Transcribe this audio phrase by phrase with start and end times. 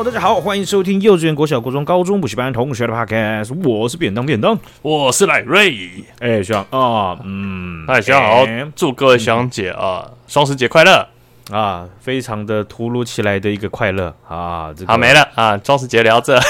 [0.00, 3.54] Hello，大家好，欢迎收听幼稚园、国小、国中、高中补习班同学的 Podcast。
[3.68, 5.92] 我是便当便当，我是赖瑞。
[6.20, 11.06] 哎，学长啊，嗯，大家好，祝各位学长姐啊，双十节快乐
[11.50, 11.86] 啊！
[12.00, 14.72] 非常的突如其来的一个快乐啊！
[14.74, 16.40] 这个、好没了啊，双十节聊这，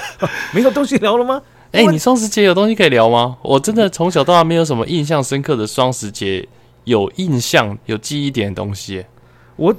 [0.52, 1.40] 没有东西聊了吗？
[1.72, 3.38] 哎，你双十节有东西可以聊吗？
[3.40, 6.46] 我真的从小到大没有什么印象深刻的双十节
[6.84, 9.06] 有印象、有记忆点的东西。
[9.56, 9.74] 我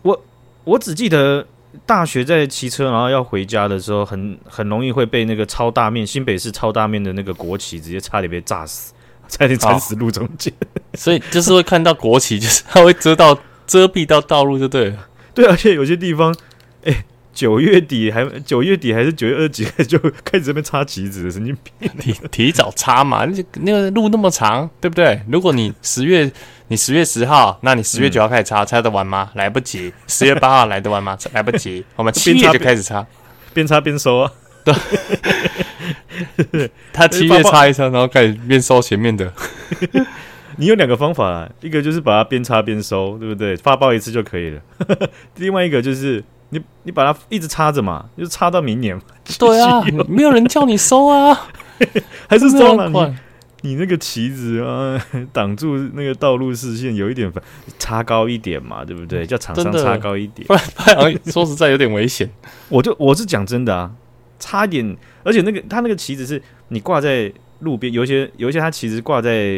[0.00, 0.24] 我
[0.64, 1.46] 我只记得。
[1.86, 8.92] 大学在骑车，然后要回家的时候，很很容易会被那个超大面新北市超大面的那个国旗直接差点被炸死，
[9.28, 10.52] 差点惨死路中间。
[10.94, 15.08] 所以就是会看到国旗，就是它会遮到遮蔽到道路就对了。
[15.34, 16.34] 对，而且有些地方，
[16.84, 21.90] 哎，九月底还九月底还是九月二几就开始这边插旗子，神经病！
[21.98, 25.20] 提提早插嘛，那那个路那么长，对不对？
[25.28, 26.30] 如果你十月。
[26.68, 29.30] 你十月十号，那你十月九号开始插，嗯、插得完吗？
[29.34, 29.92] 来不及。
[30.08, 31.16] 十月八号来得完吗？
[31.34, 31.84] 来不及。
[31.94, 33.06] 我们七月就开始插，
[33.52, 34.32] 边插边收啊。
[34.64, 39.30] 对， 他七月插一插，然后开始边收前面的。
[40.56, 43.54] 你有两个方法啊，一个就是把它边插边收，对不对？
[43.58, 44.60] 发包一次就可以了。
[45.36, 46.24] 另外一个就是
[46.54, 49.02] 你你把它一直插着嘛，就插到明年嘛。
[49.38, 51.48] 对啊， 没有人叫你收啊，
[52.28, 53.14] 还是收了你。
[53.62, 57.32] 你那个旗子啊，挡住那个道路视线，有一点
[57.78, 59.24] 插高一点嘛，对不对？
[59.24, 62.30] 叫厂商插高一点，不然太阳说实在有点危险。
[62.68, 63.90] 我就我是讲真的啊，
[64.38, 69.50] 差一点，而且那个他那个旗子是你挂在路边，有一些有一些他其实挂在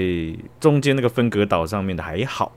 [0.60, 2.52] 中间那个分隔岛上面的还好，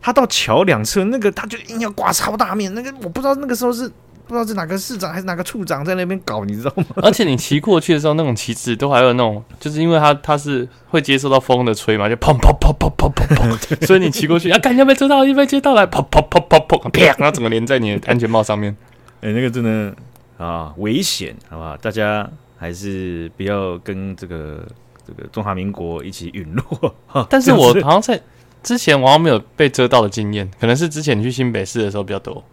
[0.00, 3.90] 他到桥两侧那个他就硬要挂超大面，那个我不知道那个时候是。
[4.28, 6.84] 不知道是哪个市长还是哪个处长在那边搞，你知道吗？
[6.96, 18.76] 而且你骑过去的时候，那种旗帜都还有那种，就是因为它它是会接受到风的吹嘛，就砰砰砰砰砰砰砰，所以你骑过去啊，看要不要车道，要不要接到来，砰砰砰砰砰，啪，然后整个连在你的安全帽上面。
[19.22, 19.96] 哎、欸，那个真的
[20.36, 21.74] 啊危险，好不好？
[21.78, 24.62] 大家还是不要跟这个
[25.06, 26.94] 这个中华民国一起陨落。
[27.30, 28.20] 但是我好像在
[28.62, 32.44] 之前我好像没有被遮到的经验，可能是之前你去新北市的时候比较多。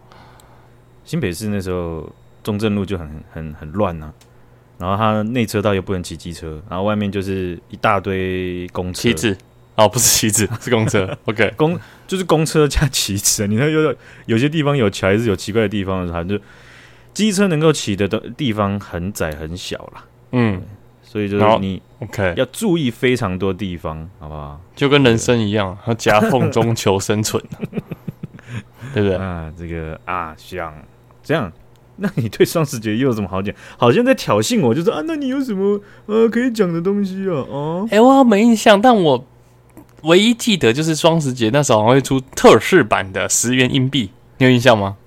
[1.04, 2.10] 新北市那时候
[2.42, 4.12] 中正路就很很很乱呐、啊，
[4.78, 9.02] 然后它内车道又不能骑机车，然后外面就是一大堆公车。
[9.02, 9.36] 旗子
[9.76, 11.16] 哦，不是旗子， 是公车。
[11.26, 13.46] OK，公就是公车加旗子。
[13.46, 13.94] 你看有
[14.24, 16.38] 有些地方有桥，还是有奇怪的地方的时候，就
[17.12, 20.04] 机车能够骑的的地方很窄很小啦。
[20.32, 20.62] 嗯，
[21.16, 24.60] 所以就是你 OK 要注意非常多地方，好不好？
[24.74, 27.42] 就跟人生一样，要夹缝中求生存，
[28.92, 29.16] 对不对？
[29.16, 30.74] 啊，这个啊，像。
[31.22, 31.50] 这样，
[31.96, 33.54] 那你对双十节又有什么好讲？
[33.78, 37.32] 好像在挑衅我，就说啊，那你有什么呃可以讲的东西啊？
[37.48, 39.24] 哦，哎，我没印象，但我
[40.02, 44.98] 唯一记得就是双十节那时候好像会出特仕版的十元硬币，你有印象吗？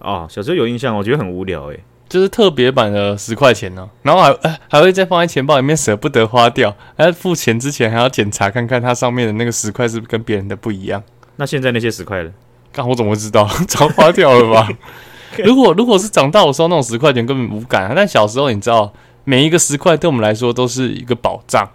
[0.00, 11.02] 哦，小时候有印象，我觉得很无聊诶，就是特别版的十块钱呢，然后还哎还会再放在钱包里面舍不得花掉，还要付钱之前还要检查看看它上面的那个十块是不是跟别人的不一样。
[11.36, 12.30] 那现在那些十块呢？
[12.70, 13.48] 刚我怎么会知道？
[13.66, 14.68] 早花掉了吧？
[15.42, 18.92] 如果如果是长大我收那种十块钱根本无感啊，但小时候你知道，
[19.24, 21.66] 每一个十块对我们来说都是一个宝藏。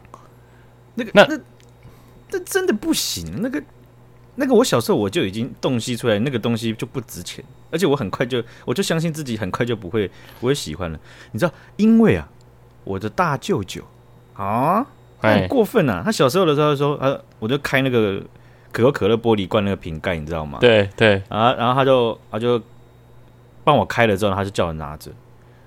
[0.93, 1.39] 那个那那
[2.29, 3.59] 那真的不行，那个
[4.37, 10.09] 那个我小时候我就已经洞悉出来，那个东西就不值钱，而且我很快就我就相信自己很快就不会
[10.39, 10.97] 不会喜欢了。
[11.31, 12.29] 你知道，因为啊，
[12.85, 13.83] 我的大舅舅
[14.35, 14.85] 啊，
[15.19, 18.23] 很过分啊，他小时候的时候说，呃，我就开那个
[18.71, 20.59] 可口可乐玻璃罐那个瓶盖，你知道吗？
[20.61, 22.61] 对对啊，然后他就他就。
[23.63, 25.11] 帮我开了之后，他就叫我拿着，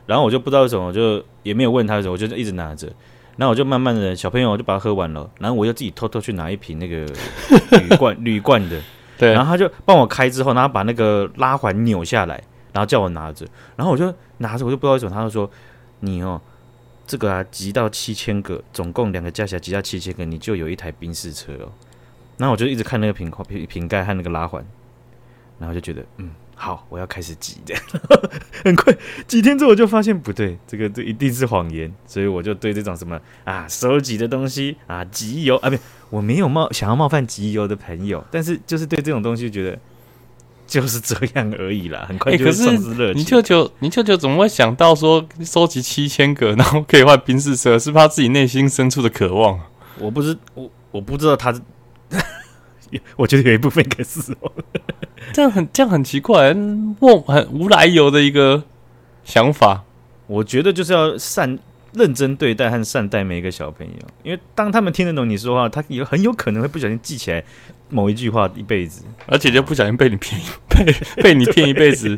[0.07, 2.91] 然后我就不知道为什么，我就也没有问他为什么，我就一直拿着。
[3.41, 7.07] 然后我就慢慢的，小朋友我就把它喝完了，然后我又自己偷偷去拿一瓶那个
[7.81, 8.79] 铝罐铝罐的，
[9.17, 9.33] 对。
[9.33, 12.35] 然后他就帮我开之后，然后把那个拉环扭下来，
[12.75, 13.47] 然后叫我拿着，
[13.77, 15.51] 然后我就拿着，我就不知道为什么，他就说
[16.01, 16.39] 你哦，
[17.07, 21.73] 这个啊集到七千个，总共两个加起来集到七千个，你就有一台宾士车哦。
[22.37, 24.63] 然后我就一直看那个瓶瓶瓶盖和那个拉环，
[25.59, 26.31] 然后就觉得嗯。
[26.63, 27.75] 好，我要开始挤的，
[28.63, 28.95] 很快
[29.27, 35.79] 几天之后我就发现不对，这个这一定是谎言，所以我就对这种什么啊收集的东西啊集邮啊，不，
[36.11, 39.79] 我没有冒想要冒犯集邮的朋友，但是就是对这种东西觉得
[40.67, 43.15] 就是这样而已啦，很快就丧失热情。
[43.15, 49.59] 欸、你舅舅，你舅舅怎么会想到说收集七千个，然后可以换冰士车，是怕自己内心深处的渴望？
[49.99, 51.59] 我不知我我不知道他，
[53.17, 54.53] 我觉得有一部分应该是哦。
[55.33, 58.63] 这样很这样很奇怪，莫很无来由的一个
[59.25, 59.85] 想法。
[60.27, 61.59] 我觉得就是要善
[61.93, 67.43] 认真对待和善待每一个小朋友，因为当他们听得懂你说话，他有很有可能会不小心记起来
[67.89, 72.17] 某一句话一辈子，而且就不小心被你骗被 被你骗一辈子，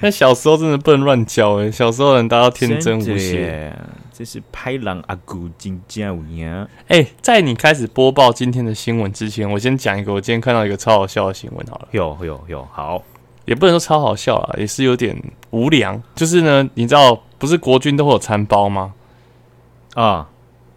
[0.00, 3.74] 那小时候真的不能乱教哎，小时候人大家天真无邪。
[4.16, 6.68] 这是拍狼阿古金加五呀！
[6.86, 11.88] 哎，在你开始播报今天的新闻之前，我先讲一个我今天看到一个超好笑的新闻好了。
[11.90, 13.02] 有有有，好，
[13.44, 15.20] 也不能说超好笑啊，也是有点
[15.50, 16.00] 无良。
[16.14, 18.94] 就是呢，你知道不是国军都会有餐包吗？
[19.94, 20.28] 啊，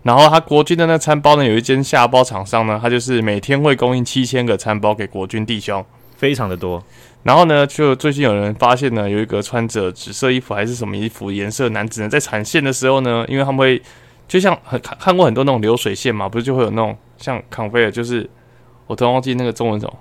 [0.02, 5.86] 然后他国军的那餐包呢，有一间下包厂商呢，他就是每天会供应七千个餐包给国军弟兄，
[6.16, 6.84] 非常的多。
[7.28, 13.82] 然后呢，就最近有人发现呢，有一个穿着紫色衣服还是什么衣服颜色的男子呢，在产线的时候呢，因为他们会
[14.30, 18.30] 就像很看看过很多那种流水线嘛，不是就会有那种像 conveyor，就是
[18.86, 19.94] 我突然忘记那个中文什么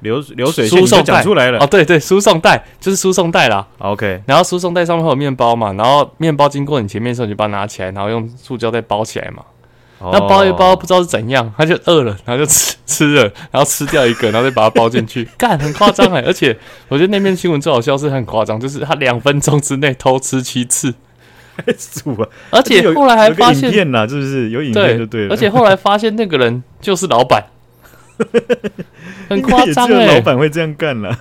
[0.00, 3.68] 流流水线，输送带出来了哦，对对，输送带就是输送带啦。
[3.80, 9.44] OK，然后输送带上面会有面包嘛，然后面包经过你前面的时候，你就把它拿起来，然后用塑胶袋包起来嘛。
[10.00, 16.22] 那包一包不知道是怎样，他就饿了，然后就吃吃了，然后吃掉一个，然后再把它包进去，干很夸张哎！
[16.26, 16.56] 而且
[16.88, 20.94] 我觉得那篇新闻最好笑是很夸张，就是他两分钟之内偷吃七次！
[22.50, 25.34] 而且后来还发现，有影片呐，是不是有影片就对了？
[25.34, 27.44] 而且后来发现那个人就是老板，
[29.28, 30.06] 很夸张哎！
[30.14, 31.14] 老板会这样干了？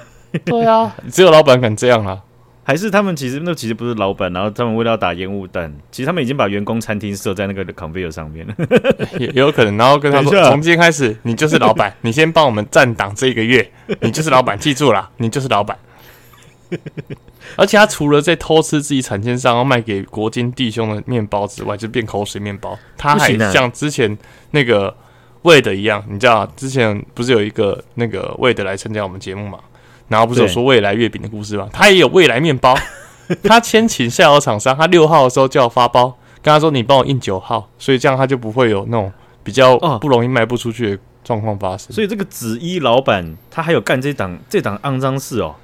[0.46, 2.20] 对啊，只有老板敢这样啊。
[2.70, 8.54] 还是他们其实那其实不是老板，然后他们为了要打烟雾弹，其实他们已经把员工餐厅设在那个 conveyor 上面了，
[9.18, 9.76] 也有可能。
[9.76, 13.68] 然后跟他说，从今天开始你就是老板， 你先帮我们站岗这一个月，
[14.02, 15.76] 你就是老板，记住了， 你就是老板。
[17.56, 24.16] 而且他除了在偷吃自己产线上要卖给国金弟兄的面包之外，就变口水面包，他还像之前
[24.52, 24.96] 那个
[25.42, 29.58] Wade 一样，你知道之前不是有一个那个 Wade 来参加我们节目吗？
[30.10, 31.70] 然后不是有说未来月饼的故事吗？
[31.72, 32.76] 他也有未来面包，
[33.44, 39.12] 他签请下游厂商，他六号的时候就要发包，跟他说你帮我印九号，所以这样他就不会有那种
[39.44, 41.92] 比较不容易卖不出去的状况发生。
[41.94, 45.56] 所以这个紫衣老板他还有干这档这档肮脏事哦，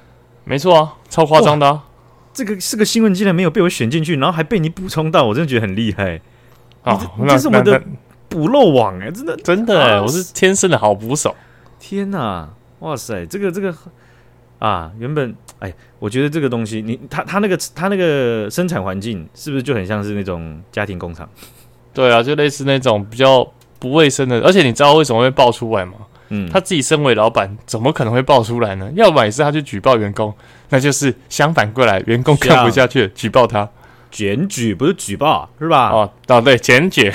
[0.44, 1.82] 没错啊，超夸张的啊！
[2.32, 6.20] 这个是个新闻，竟然没有被我选进去，然后还被你补充到，我真的觉得很厉害
[6.82, 6.96] 啊！
[7.26, 7.82] 这是我们的
[8.28, 11.34] 补漏网哎，真的真的哎，我是天生的好捕手！
[11.80, 12.48] 天哪，
[12.78, 13.74] 哇塞，这个这个。
[14.58, 21.28] 啊，原本哎，我觉得这个东西，你他他那个他那个生产环境是不是就很像是那种家庭工厂？
[21.92, 23.46] 对啊，就类似那种比较
[23.78, 24.40] 不卫生的。
[24.40, 25.94] 而且你知道为什么会爆出来吗？
[26.28, 28.90] 嗯，他自己身为老板，怎么可能会爆出来呢？
[28.94, 30.34] 要不然也是他去举报员工，
[30.70, 33.68] 那就是相反过来，员工看不下去，举报他，
[34.10, 35.90] 检举不是举报是吧？
[35.90, 37.12] 哦，哦对，检举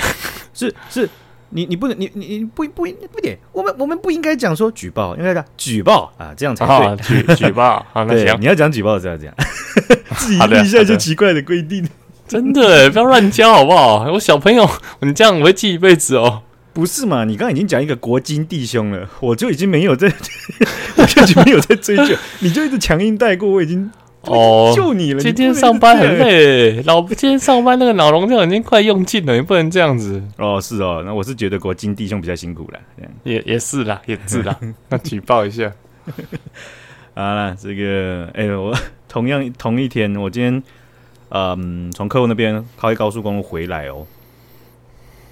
[0.54, 1.08] 是是。
[1.54, 6.66] 你你不能你你你不不不点，我们我们不应该讲说举报，应该讲举报啊，这样才
[6.96, 6.96] 对。
[7.22, 9.34] 举举报，好，那行，你要讲举报是要这样，
[10.16, 11.86] 自己立下就奇怪的规定，
[12.26, 14.10] 真的不要乱教好不好？
[14.12, 14.68] 我小朋友，
[15.00, 16.42] 你这样我会记一辈子哦。
[16.72, 17.24] 不是嘛？
[17.24, 20.10] 你刚刚已经讲一个国金弟兄了，我就已经没有在，
[20.96, 23.90] 我就已经没有在追究，你就一直强硬带过，我已经。
[24.22, 25.20] 哦，就你了！
[25.20, 30.22] 今天上班很累，老今天上班那个脑容量已经快用尽了，你不能这样子。
[30.38, 32.80] 哦，是哦，那我是觉得国金弟兄比较辛苦了，
[33.24, 34.56] 也也是啦，也是啦。
[34.88, 35.72] 那举报一下。
[37.14, 38.74] 好了，这个，哎、欸，我
[39.08, 40.62] 同样同一天，我今天，
[41.30, 44.06] 嗯，从客户那边开高速公路回来哦，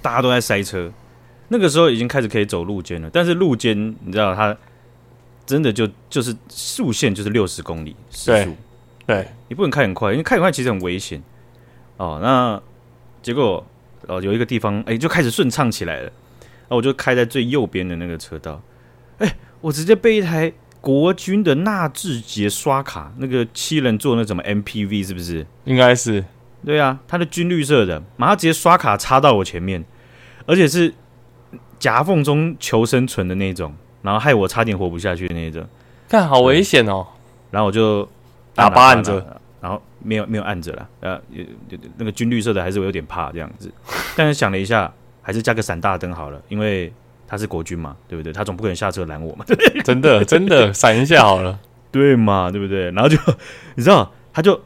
[0.03, 0.93] 大家都在塞车，
[1.49, 4.55] 那个时候已经开始可以走路肩了，但是路肩你知道，它
[5.47, 8.57] 真的就就是速限就是六十公里时速。
[9.11, 11.21] 对，你不能开很快，因为开很快其实很危险
[11.97, 12.21] 哦。
[12.23, 12.63] 那
[13.21, 13.67] 结果
[14.07, 16.05] 哦，有一个地方哎，就开始顺畅起来了。
[16.05, 18.63] 然后我就开在最右边的那个车道，
[19.19, 25.45] 哎，我直接被一台国军的纳智捷刷卡，那个七人座那什么 MPV 是不是？
[25.65, 26.25] 应该是。
[26.65, 29.85] 对啊，它的军绿色的，马上直接刷卡插到我前面，
[30.47, 30.95] 而且是
[31.81, 35.67] 夹缝中求生存的那种，然后害我差点活不下去的那种。
[36.09, 37.05] 看，好危险哦。
[37.51, 38.09] 然后我就。
[38.57, 39.25] 喇叭按着，
[39.61, 41.21] 然后没有没有按着了，呃，
[41.97, 43.71] 那个军绿色的还是我有点怕这样子，
[44.17, 44.93] 但是想了一下，
[45.23, 46.93] 还是加个闪大灯好了，因为
[47.27, 48.33] 他是国军嘛，对不对？
[48.33, 49.45] 他总不可能下车拦我嘛，
[49.85, 51.59] 真的真的闪一下好了，
[51.93, 52.91] 对嘛，对不对？
[52.93, 53.17] 然后就
[53.75, 54.61] 你知道，他就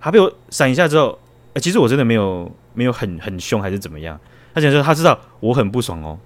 [0.00, 1.18] 他被我闪一下之后，
[1.54, 4.18] 哎，其实我真的没有没有很很凶还是怎么样，
[4.54, 6.18] 他想说他知道我很不爽哦，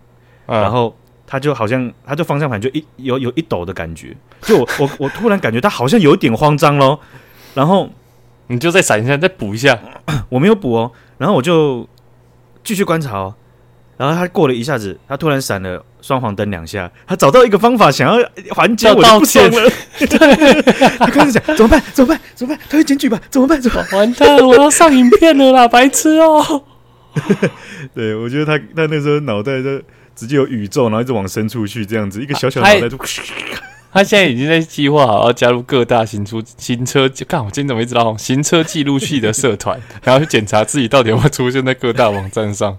[0.47, 0.95] 嗯、然后。
[1.31, 6.99] 他就好像，他就方向盘就一有有一抖的感觉，就我我我突然感觉他好像有一点慌张咯，
[7.55, 7.89] 然后
[8.49, 9.79] 你就再闪一下，再补一下，
[10.29, 11.89] 我没有补哦，然后我就
[12.65, 13.33] 继续观察哦，
[13.97, 19.71] 然后他过了一下子，他突然闪了双黄灯两下，他找到一个方法想要缓解我的不爽了，
[20.01, 20.63] 对，
[20.99, 21.81] 他开始讲怎么办？
[21.93, 22.21] 怎么办？
[22.35, 22.61] 怎么办？
[22.69, 23.21] 他会检举吧？
[23.31, 23.61] 怎么办？
[23.63, 24.01] 怎么办？
[24.01, 26.65] 完蛋，我要上影片了啦，白痴哦！
[27.95, 29.81] 对，我觉得他他那时候脑袋就。
[30.21, 32.99] 直接有宇宙，然后一直往深处去，这样子一个小小脑袋就，
[33.91, 42.77] 他现在已经在计划好要加入各大行出行车，看我今天怎么一直拉行车记录器的社团， 然后去检查自己到底有没有出现在各大网站上。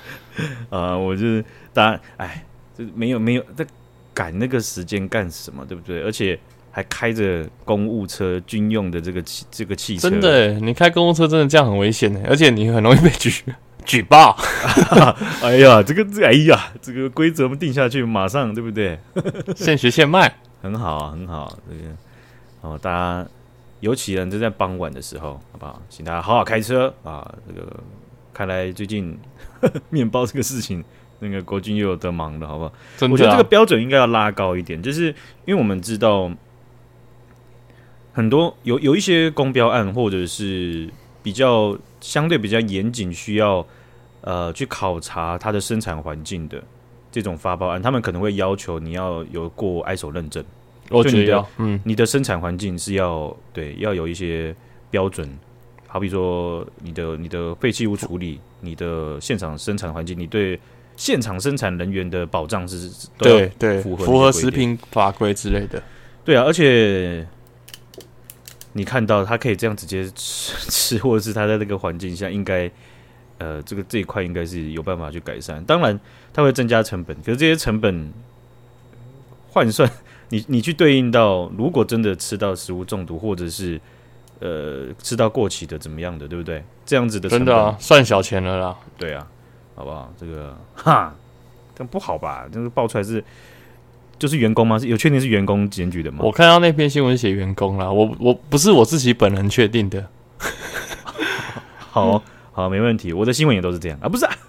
[0.70, 2.42] 啊、呃，我就是大家，哎，
[2.78, 3.66] 就没有没有在
[4.14, 6.00] 赶那个时间干什么，对不对？
[6.02, 6.38] 而且
[6.70, 13.30] 还开着公务车军用的这个汽这个汽车，真的，你开公务车真的这样很危险的，而且你很容易被举
[13.88, 14.36] 举报。
[15.42, 18.96] 哎呀，这个这哎呀，这个规则我们定下去，马上对不对？
[19.56, 21.58] 现学现卖，很好啊，很好。
[21.68, 21.90] 这个
[22.60, 23.26] 哦，大家
[23.80, 25.82] 尤其呢，就在傍晚的时候，好不好？
[25.88, 27.26] 请大家好好开车啊。
[27.48, 27.66] 这个
[28.32, 29.18] 看来最近。
[29.90, 30.84] 面包这个事情，
[31.18, 32.72] 那个国军又有得忙了，好不好？
[32.96, 35.06] 真的啊、我觉得这个标准应该要拉高一点，就是
[35.46, 36.30] 因为我们知道
[38.12, 40.88] 很多有有一些公标案，或者是
[41.28, 43.62] 比较相对比较严谨，需要
[44.22, 46.58] 呃去考察它的生产环境的
[47.12, 50.42] 这种发包案，他们可能会要求你要有过 ISO 认证，
[50.88, 54.56] 我觉得要，就你的，嗯，你的生产环境是要对要有一些
[54.90, 55.28] 标准。
[55.86, 60.58] 好比说，你的你的废弃物处理，你的现场生产环境，你对
[60.96, 65.82] 现场生产人员的保障是对对符合符合食品法规之类的。
[66.24, 67.26] 对啊，而且
[68.78, 72.70] 你看到他可以这样直接吃 吃，或者是他在那个环境下，应该
[73.38, 75.62] 呃，这个这一块应该是有办法去改善。
[75.64, 75.98] 当然，
[76.32, 78.12] 它会增加成本，可是这些成本
[79.50, 79.90] 换算，
[80.30, 83.80] 你你去对应到，如果真的吃到食物中毒，或者是。
[84.40, 86.62] 呃，吃到过期的怎么样的，对不对？
[86.86, 88.76] 这样子的真的啊，算小钱了啦。
[88.96, 89.26] 对啊，
[89.74, 90.14] 好不好？
[90.16, 91.12] 这个哈，
[91.74, 92.48] 但不好吧？
[92.52, 93.24] 这个爆出来是
[94.18, 94.78] 就是员工吗？
[94.78, 96.18] 是有确定是员工检举的吗？
[96.22, 100.04] 我看到那篇新闻写员工啦，我我不是我自己本人确定的。
[101.90, 102.22] 好
[102.52, 104.32] 好，没问题，我的新闻也都是这样啊，不是啊。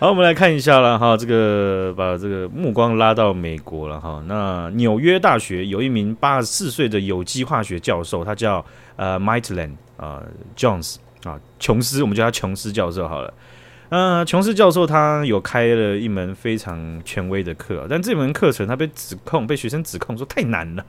[0.00, 4.20] 好，我们来看一下了哈，这个把这个目光拉到美国了哈。
[4.26, 8.64] 那纽约大学有一名八十四岁的有机化学教授，他叫
[8.96, 10.20] 呃 Maitland 啊
[10.56, 13.32] Jones 啊琼斯，我们叫他琼斯教授好了。
[13.92, 20.82] 呃，琼斯教授他有开了一门非常权威的课，但这门课程他被指控，被学生指控说太难了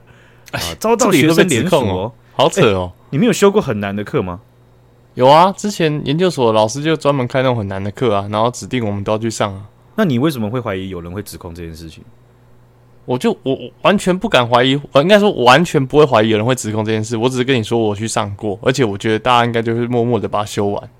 [0.52, 2.90] 啊，遭到学生连控哦，好扯哦。
[3.10, 4.40] 你没有修过很难的课吗？
[5.12, 9.68] 有啊，之前研究所老师就专门开那种很难的课啊，然后指定我们都要去上啊。
[9.96, 12.02] 那你为什么会怀疑有人会指控这件事情？
[13.04, 17.18] 我就我我完全不敢怀疑，我应该说我完全不会怀疑有人会指控这件事。
[17.18, 20.90] 我只是跟你说我去上过，而且我觉得大家应该就是默默的把它修完。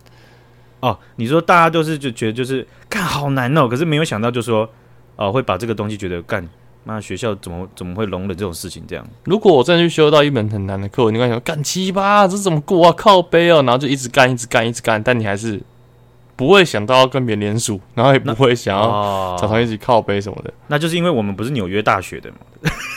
[0.87, 4.69] 哦，你说大家都是就觉得就是干好难哦，可是没有想到就是说
[5.17, 6.47] 哦会把这个东西觉得干。
[6.87, 8.85] 那学校怎么怎么会容忍这种事情？
[8.87, 12.93] 这样，如果我真的去修到一门很难的课，你刚才说干七八，这怎么过啊？
[12.93, 15.59] 靠背哦，然后就一直干，一直干，一直干，但你还是
[16.37, 20.53] 不会想到要跟别人联署，然后也不会想要常常一起靠背什么的。
[20.67, 22.37] 那就是因为我们不是纽约大学的嘛？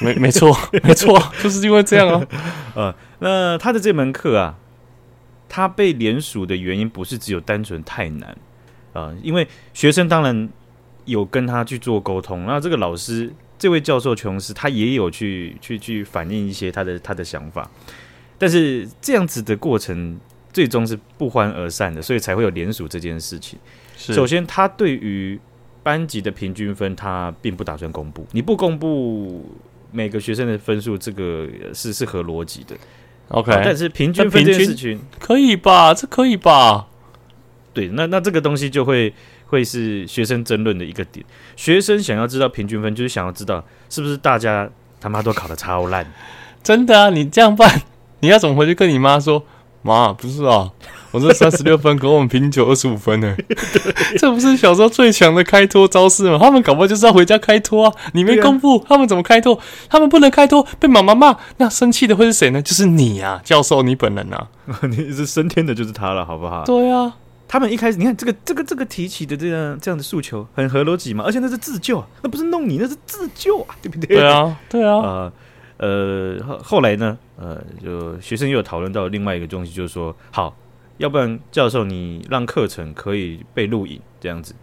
[0.01, 0.53] 没没错，
[0.83, 2.27] 没错，就是因为这样啊。
[2.75, 4.53] 呃， 那他的这门课啊，
[5.49, 8.29] 他被联署的原因不是只有单纯太难
[8.93, 10.49] 啊，呃，因为学生当然
[11.05, 13.33] 有跟他去做沟通，那这个老师。
[13.59, 17.67] 这位教授琼斯，他也有去去去反映一些他的他的想法，
[18.37, 20.15] 但是这样子的过程
[20.53, 23.57] 最终是不欢而散的，所以才会有联署这件事情。
[23.95, 25.39] 首先，他对于
[25.81, 28.27] 班级的平均分，他并不打算公布。
[28.31, 29.43] 你不公布
[29.91, 32.77] 每个学生的分数，这个是是合逻辑的。
[33.29, 35.93] OK，但是平均分这件事情可以吧？
[35.93, 36.87] 这可以吧？
[37.73, 39.13] 对，那那这个东西就会。
[39.49, 41.25] 会是学生争论的一个点。
[41.55, 44.69] 学生想要知道平均分，就是想要知道是不是大家
[44.99, 46.05] 他妈都考的超烂。
[46.61, 47.09] 真的啊？
[47.09, 47.81] 你这样办，
[48.19, 49.41] 你要怎么回去跟你妈说？
[49.83, 50.69] 妈，不是啊，
[51.11, 53.35] 我这三十六分，跟我们平均就二十五分呢。
[54.17, 56.37] 这不是小时候最强的开脱招式吗？
[56.39, 57.93] 他们搞不好就是要回家开脱啊！
[58.13, 59.59] 你没公布，他们怎么开脱？
[59.89, 62.61] 他们不能开脱，被妈妈骂，那生气的会是谁呢？
[62.61, 64.47] 就是你啊，教授，你本人啊，
[64.89, 66.63] 你是升天的，就是他了，好不好？
[66.65, 67.15] 对啊。
[67.49, 74.17] 他们一开始，你看这个这个这个提起的这样这样的诉求很合逻辑嘛，而且那是自救，那不是弄你，那是自救啊，对不对？
[74.17, 74.99] 对啊，对啊。
[74.99, 75.31] 呃
[75.77, 80.53] 呃，后后来呢，呃，就学生又有讨论到另外一个东西，就是说，好，
[80.97, 84.53] 要不然教授你让课程可以被录影这样子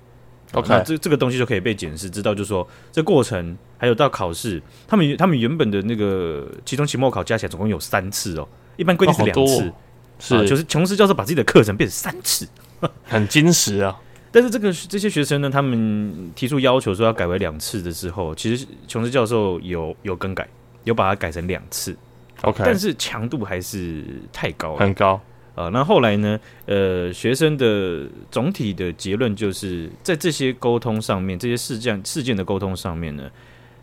[0.53, 9.73] ，OK，这这个东西就可以被检视，知道就是说这过程还有到考试，他们他们原本的那个期中、期末考加起来总共有三次哦，一般规定是两次，哦、
[10.19, 12.47] 是、呃、就是琼斯教授把自己的课程变成三次。
[13.05, 13.99] 很矜持啊，
[14.31, 20.47] 但是这个这些学生呢，他们提出要求说要改为两次的时候，其实琼斯教授有有更改，
[20.83, 21.97] 有把它改成两次
[22.43, 25.19] ，OK，但是强度还是太高了，很高
[25.55, 25.69] 啊。
[25.69, 33.31] 那后来呢，呃，学生的总体的结论就是在这些沟通上面，这些事件事件的沟通上面呢，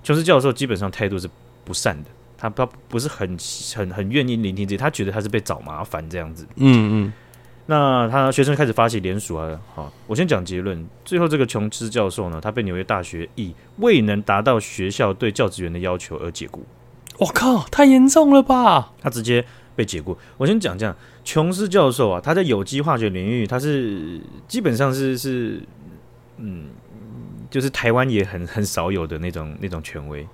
[0.03, 1.29] 琼斯教授基本上态度是
[1.63, 3.37] 不善的，他他不是很
[3.75, 6.47] 很很愿意聆听这些，他觉得他是被找麻烦这样子。
[6.55, 7.13] 嗯嗯。
[7.67, 10.85] 那他学生开始发起联署啊，好，我先讲结论。
[11.05, 16.65] 最后这个琼斯教授呢，他被纽约大学以未能达到学校对教职员的要求而解雇。
[17.19, 18.91] 我靠，太严重了吧！
[18.99, 20.17] 他直接被解雇。
[20.37, 25.61] 我先讲这样，琼斯教授啊，他在有机化学领域，他是基本上是是，
[26.37, 26.69] 嗯，
[27.49, 30.27] 就是台湾也很很少有的那种那种权威。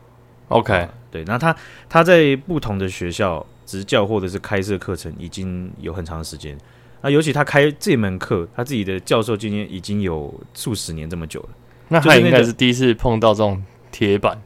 [0.50, 1.56] OK，对，那他
[1.90, 6.58] 他在不同的学校执教或者是开设课程已经有很长的时间。
[7.02, 11.50] 那，尤其他开这门课，他自己的教授经验已经有数十年这么久了。
[11.90, 14.42] 那他应该是第一次碰到这种铁板。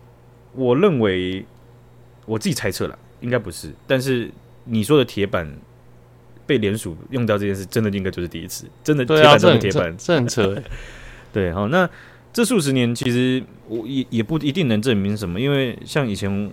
[0.54, 1.46] 我认为。
[2.28, 3.74] 我自己猜测了，应该不是。
[3.88, 4.30] 但是
[4.66, 5.52] 你说的铁板
[6.46, 8.66] 被联署用掉这件事，真的应该就是第一次。
[8.84, 10.56] 真的铁板真的铁板，这很扯。
[11.34, 11.90] 对，好，那
[12.34, 16.52] 这数十年其实我也也不一定能证明什么，因为像以前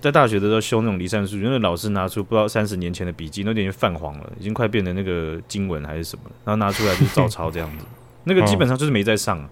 [0.00, 7.84] 在大学的时候修那种离散数学，因为老师拿出不知道三十年前的笔记，那点就泛黄了，已经快变成那个经文还是什么了，然后拿出来就照抄这样子。
[8.24, 9.48] 那个基本上就是没在上，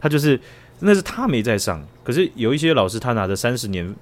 [0.00, 0.40] 他就是
[0.80, 1.86] 那是他没在上。
[2.02, 3.94] 可是有一些老师，他拿着三十年。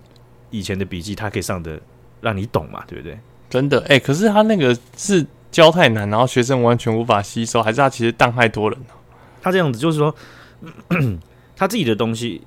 [0.54, 1.80] 以前的笔记，他可以上的
[2.22, 3.18] 让你懂嘛，对不对？
[3.50, 8.78] 真的，哎、欸，可是他那个是教太难，然后学生完全无法吸收，还是他其实当太多人？
[9.42, 10.14] 他这样子就是说，
[11.54, 12.40] 他自己的东西，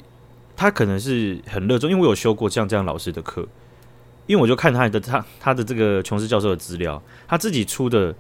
[0.56, 3.46] 他可能是很热衷，因为我有修过像这样老师的课，
[4.26, 8.16] 因为我就看他的他他的这个琼斯教授的资料，他自己出的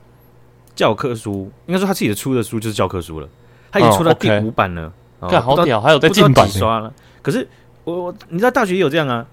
[0.76, 3.28] 教科书，应该说他自己的出的书就是教科书了，
[3.72, 6.94] 他已经出到第五版了，看、哦 okay 哦、好屌，还有在进版刷了。
[7.24, 7.48] 可是
[7.86, 9.26] 我我你知道大学也有这样啊。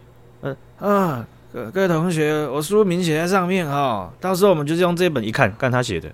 [0.44, 6.08] 嗯啊，各各位同学，我书名写在上面哈、哦，到时候我们就是用这本一看，看他写的，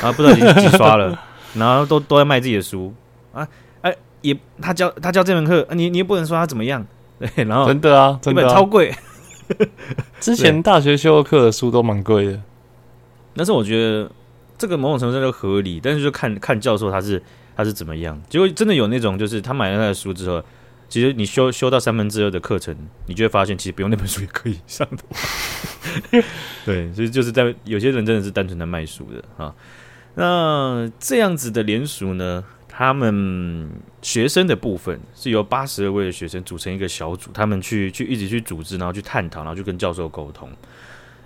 [0.00, 1.18] 啊，不知道已经几刷了，
[1.54, 2.94] 然后都都在卖自己的书
[3.32, 3.46] 啊，
[3.80, 6.86] 哎、啊，也他教他教这门课，你你也不能说他怎么样，
[7.18, 8.94] 对，然后真的啊，真的、超贵，
[10.20, 12.40] 之前大学修课的书都蛮贵的，
[13.34, 14.08] 但是我觉得
[14.56, 17.20] 这个某种程度上就合理，但是就看看教授他是
[17.56, 20.40] 他是怎么样，结果真的有那种就是他买了他的书之后。
[20.88, 22.74] 其实你修修到三分之二的课程，
[23.06, 26.22] 你就会发现，其实不用那本书也可以上的。
[26.64, 29.54] 对，所以就是在有些人真的是单纯的卖书的啊。
[30.14, 33.70] 那这样子的联署呢，他们
[34.00, 40.50] 学生的部分是由八十二位的学生组成一个小组，他们去去一直去组织，然后去探讨，然后去跟教授沟通。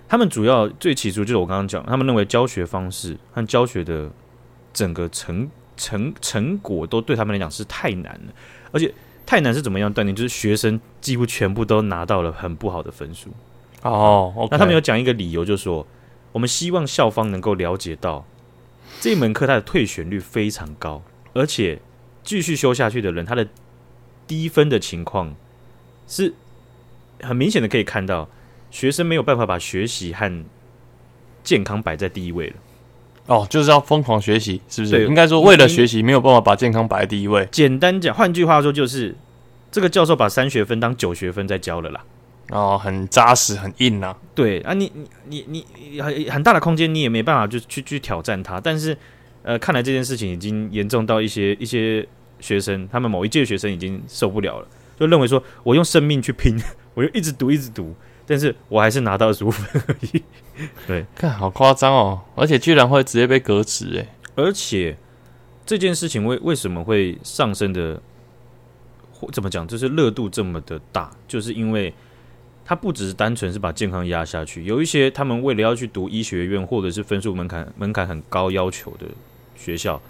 [0.09, 4.11] 他们主要最起初就是我刚刚讲，他们认为教学方式和教学的
[4.73, 8.33] 整个成成成果都对他们来讲是太难了，
[8.73, 8.93] 而且。
[9.25, 10.15] 太难是怎么样断定？
[10.15, 13.29] 就是学生几乎全部都拿到了很不好的分数
[13.81, 14.33] 哦。
[14.35, 14.49] Oh, okay.
[14.51, 15.87] 那他们有讲一个理由，就是说
[16.31, 18.25] 我们希望校方能够了解到
[18.99, 21.01] 这一门课它的退选率非常高，
[21.33, 21.79] 而且
[22.23, 23.47] 继续修下去的人，他的
[24.27, 25.35] 低分的情况
[26.07, 26.33] 是
[27.21, 28.29] 很明显的，可以看到
[28.71, 30.45] 学生没有办法把学习和
[31.43, 32.55] 健康摆在第一位了。
[33.25, 34.91] 哦，就是要疯狂学习，是不是？
[34.91, 37.47] 对，应该说为了学习，没有办法把健康摆在第一位。
[37.51, 39.15] 简单讲，换句话说，就是
[39.71, 42.03] 这个教授把三学分当九学分在教了啦。
[42.49, 44.17] 哦，很扎实，很硬呐、啊。
[44.35, 44.91] 对啊，你
[45.29, 48.59] 你你你很很大的空间，你也没办法就去去挑战他。
[48.59, 48.95] 但是，
[49.43, 52.05] 呃，看来这件事情已经严重到一些一些
[52.41, 54.67] 学生，他们某一届学生已经受不了了，
[54.99, 56.61] 就认为说我用生命去拼，
[56.93, 57.95] 我就一直读一直读。
[58.25, 60.23] 但是我还是拿到十五分而已，
[60.87, 64.97] 对，看好夸张哦，而且居然会直接被革职诶，而且
[65.65, 68.01] 这件事情为为什么会上升的，
[69.11, 71.93] 或怎么讲，就是热度这么的大，就是因为
[72.65, 79.05] 他不只是单纯是把健康压下去，有一些他们为了要去读医学院或者是分数门槛门槛很高要求的
[79.55, 80.01] 学校，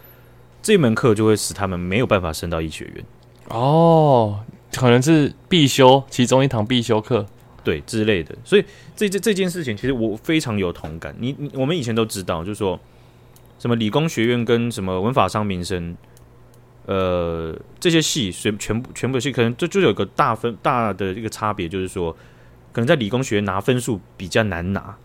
[0.61, 3.05] 这门课就会使他们没有办法升到医学院。
[3.49, 4.39] 哦，
[4.75, 7.25] 可能是必修其中一堂必修课。
[7.63, 11.15] 对之类的，所以这这这件事情，其实我非常有同感。
[11.17, 12.79] 你你我们以前都知道，就是说
[13.59, 15.95] 什么理工学院跟什么文法商民生，
[16.85, 22.11] 呃，这些系全全部全部系，可能就就有个大分大的一个差别，就是说，
[22.73, 24.95] 可能在理工学院拿分数比较难拿，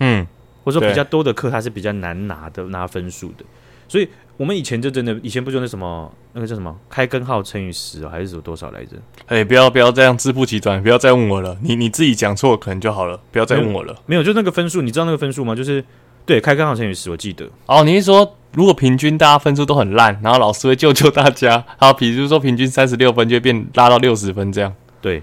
[0.00, 0.26] 嗯，
[0.64, 3.44] 或者说比较多的课它是比较难拿的拿分数的，
[3.88, 4.08] 所以。
[4.38, 8.92] 我们以前就真的，以前不就那什么，那个叫什么开根号乘以十还是有多少来着？
[9.26, 11.58] 哎，不要不要这样自不其短，不要再问我了。
[11.60, 13.96] 你你自己讲错可能就好了，不要再问我了。
[14.06, 15.56] 没有，就那个分数，你知道那个分数吗？
[15.56, 15.84] 就是
[16.24, 17.50] 对，开根号乘以十，我记得。
[17.66, 21.64] 哦，你是说如果平均大家分数都很烂，然后老师会救救大家？
[21.76, 24.72] 好，比如说平均三十六分就会变拉到六十分这样？
[25.00, 25.20] 对，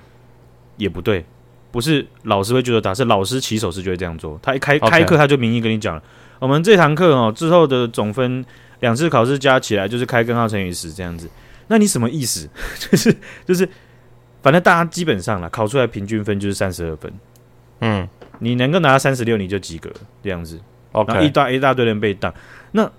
[0.75, 1.23] 也不对，
[1.71, 4.37] 不是老师会救救大家，是老师起手式就会这样做。
[4.43, 6.03] 他一开开课他就明义跟你讲了，
[6.39, 8.45] 我们这堂课哦之后的总分。
[8.81, 11.29] 两次考试加起来就是开根号乘以十这样子，
[11.69, 12.47] 那你什么意思？
[12.77, 13.67] 就是就是
[14.43, 17.11] 反正大家基本上啦，考出来平均分就是三十二分。
[17.79, 18.07] 嗯，
[18.39, 19.89] 你能够拿到三十六，你就及格
[20.21, 20.59] 这样子。
[20.91, 22.31] OK，然后一大一大堆人被当，
[22.73, 22.91] 那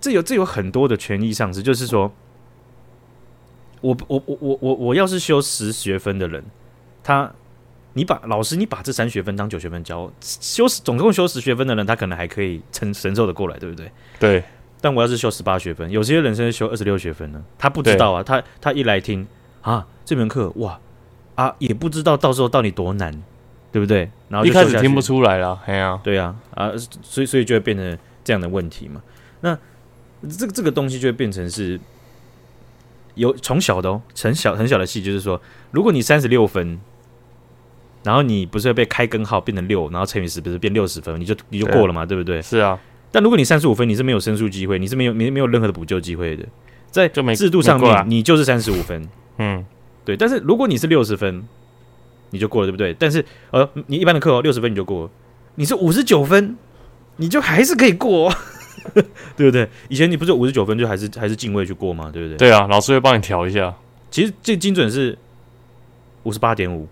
[0.00, 2.10] 这有这有很多的权益丧失，就是说，
[3.82, 6.42] 我我我我我我要是修十学分的人，
[7.04, 7.30] 他
[7.96, 13.90] 你把老师你把这三学分当九学分教，修总共修十学分的人，他可能还可以承承受的过来，对不对？
[14.20, 14.44] 对。
[14.80, 19.26] 但我要是修十八学分，有些人甚至修二十六学分呢，他不知道啊，他他一来听
[19.62, 20.78] 啊这门课哇
[21.34, 23.22] 啊也不知道到时候到底多难。
[23.72, 24.10] 对不对？
[24.30, 29.02] 然后一开始听不出来了，哎呀，对啊，啊，所以所以就会变成这样的问题嘛。
[29.40, 29.58] 那
[30.30, 31.78] 这个这个东西就会变成是
[33.16, 35.38] 有从小的哦，很小很小的戏，就是说，
[35.72, 36.80] 如果你三十六分，
[38.06, 42.40] 然后你不是会被开根号变成六，然后乘以十不是变六十分，你就你就过了嘛，对，对不对？
[42.40, 42.78] 是啊。
[43.10, 46.46] 但如果你三十五分，你是没有申诉机会，你是没有没没有任何的补救机会的，
[46.90, 49.06] 在制度上面，啊、你就是三十五分。
[49.38, 49.64] 嗯，
[50.04, 50.16] 对。
[50.16, 51.44] 但是如果你是六十分。
[52.30, 52.92] 你就过了，对不对？
[52.98, 55.10] 但是，呃，你一般的课哦，六十分你就过了。
[55.54, 56.56] 你是五十九分，
[57.18, 58.30] 你就还是可以过，
[59.36, 59.66] 对不对？
[59.88, 62.10] 以前你不是五十九分就还是还是进位去过吗？
[62.12, 62.36] 对不对？
[62.36, 63.72] 对啊，老师会帮你调一下。
[64.10, 65.16] 其实最精准是
[66.24, 66.88] 五十八点五，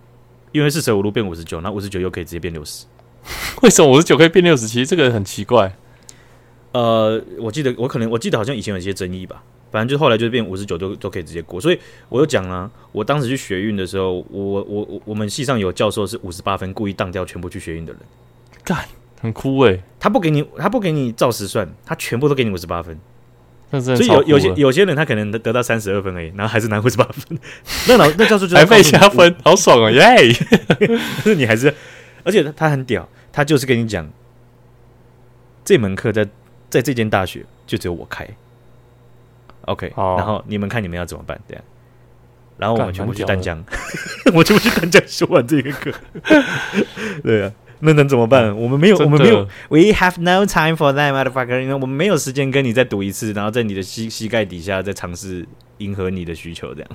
[0.55, 2.85] 因为四舍五入变五十九，那五十九又可以直接变六十。
[3.61, 4.67] 为什么五十九可以变六十？
[4.67, 5.75] 其实这个很奇怪。
[6.71, 9.43] 呃，我记得我可能我记得好像以前有一些争议吧。
[9.71, 18.01] 反正就后来就变五十九都都可以直接过，所以我又讲了，我当时去学运的时候，我我我我们系上有教授是五十八分故意当掉全部去学运的人，
[18.63, 18.85] 干
[19.19, 22.97] 很酷诶、欸，他不给你他不给你照实算，他全部都给你五十八分，
[23.71, 27.37] 所以有有些有些人他可能得得到三十二分而已，然后还是拿五十八分，
[27.89, 30.31] 那老那教授就还被加分，好爽哦 耶！
[31.23, 31.73] 是 你还是，
[32.23, 34.09] 而且他他很屌，他就是跟你讲，
[35.65, 36.25] 这门课在
[36.69, 38.27] 在这间大学就只有我开。
[39.61, 40.19] OK，、oh.
[40.19, 41.39] 然后你们看你们要怎么办？
[41.47, 41.63] 这样，
[42.57, 43.61] 然后我们全部去丹江，
[44.33, 45.91] 我全部去丹江修完这个课。
[47.23, 47.51] 对啊，
[47.85, 48.45] 那能怎么办？
[48.45, 51.61] 嗯、我们没有，我们没有，We have no time for that, motherfucker。
[51.61, 55.45] 因为我们没有时间跟你再赌一次，然后在你的膝膝盖底下再尝试
[55.77, 56.89] 迎合你的需求，这样。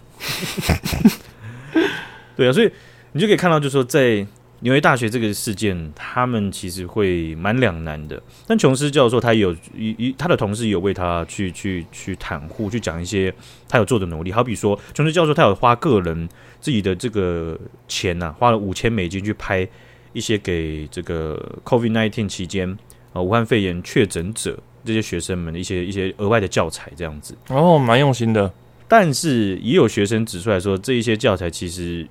[2.36, 2.70] 对啊，所以
[3.12, 4.26] 你就可以看到，就是说在。
[4.62, 8.22] 纽约大学这个事件，他们其实会蛮两难的。
[8.46, 13.32] 但琼斯教授他有一一他的同事有为他去去去袒护，去讲一些
[13.66, 14.30] 他有做的努力。
[14.30, 16.28] 好比说，琼斯教授他有花个人
[16.60, 19.66] 自己的这个钱呐、啊，花了五千美金去拍
[20.12, 22.76] 一些给这个 COVID-19 期间
[23.12, 27.36] 啊武汉肺炎确诊者这些学生们的一些一些额外的教材，这样子。
[27.48, 28.52] 哦，蛮用心的。
[28.88, 32.08] 但是也有学生指出来说，这一些教材其实。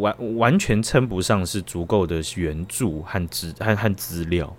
[0.00, 4.54] 完完全称不上是足够的援助和资和和资料，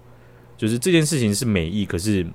[0.58, 2.26] 就是这件事情是美意，可是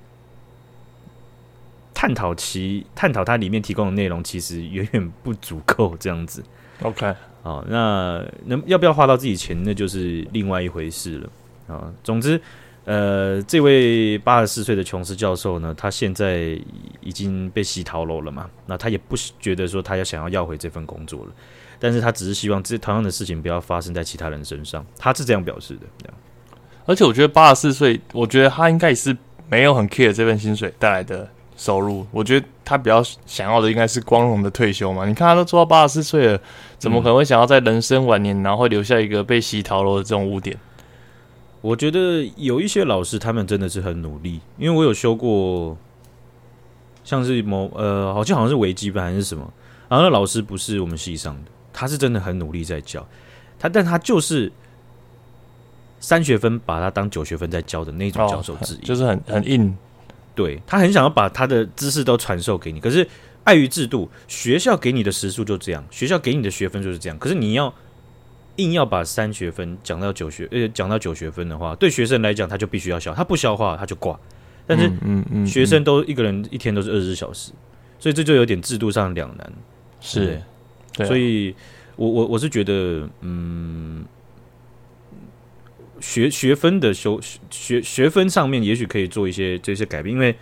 [1.93, 6.41] 探讨其探讨它里面提供的内容，其实远远不足够这样子。
[6.81, 11.29] OK，哦，那能要不要花到自己钱，那就是另外一回事了
[11.75, 11.91] 啊。
[12.03, 12.39] 总之，
[12.85, 16.59] 呃，这位八十四岁的琼斯教授呢，他现在
[17.01, 21.31] 已经被洗头路了嘛，那他也不觉得说他要想要要回这份工作了。
[21.81, 26.11] 但是他只是希望这同样的事情不要发生在其他人身上，他是这样表示的。
[26.85, 29.15] 而且我觉得八十四岁，我觉得他应该是
[29.49, 32.07] 没有很 care 这份薪水带来的收入。
[32.09, 35.05] 我觉得他比较想要的应该是光荣的退休嘛。
[35.05, 36.41] 你看他都做到八十四岁了，
[36.77, 40.57] 怎么可能会想要在人生晚年，然后会留下一个被洗逃了的这种污点？
[41.59, 45.77] 我觉得有一些老师他们真的是很努力，因为我有修过，
[47.03, 49.51] 像是某呃，好像好像是微积分还是什么，
[49.89, 51.51] 然后那老师不是我们系上的。
[51.73, 53.05] 他是真的很努力在教
[53.59, 54.49] 他，但他就是
[55.99, 59.77] 三学分把他当九学分在教的那种教授之一，就是很很硬。
[60.39, 63.05] 对，他很想要把他的知识都传授给你，可是
[63.43, 67.19] 碍于制度，学校给你的时数就这样，学校给你的学分就是这样。
[67.19, 67.73] 可是你要
[68.55, 74.17] 硬要把三学分讲到九学，呃，讲到九学分的话，对学生来讲他就必须要消，他不消化他就挂。
[74.65, 77.51] 但是，嗯嗯，学生都一个人一天都是二十四小时，
[77.99, 79.51] 所以这就有点制度上两难，
[79.99, 80.39] 是。
[80.99, 81.53] 啊、所以，
[81.97, 84.05] 我我我是觉得，嗯，
[85.99, 90.35] 学学分的修学学分上面，也许可以做一些这些改变，因为